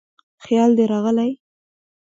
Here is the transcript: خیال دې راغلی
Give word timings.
خیال 0.43 0.69
دې 0.77 0.85
راغلی 0.91 1.31